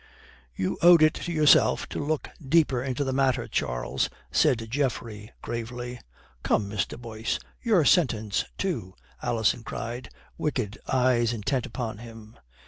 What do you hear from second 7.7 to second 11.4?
sentence too," Alison cried, wicked eyes